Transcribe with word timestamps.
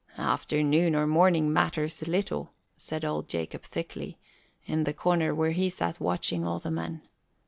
"Afternoon 0.17 0.95
or 0.95 1.05
morning 1.05 1.53
matters 1.53 2.07
little," 2.07 2.53
said 2.75 3.05
old 3.05 3.29
Jacob 3.29 3.61
thickly, 3.61 4.17
in 4.65 4.83
the 4.83 4.95
corner 4.95 5.35
where 5.35 5.51
he 5.51 5.69
sat 5.69 5.99
watching 5.99 6.43
all 6.43 6.57
the 6.57 6.71
men. 6.71 7.03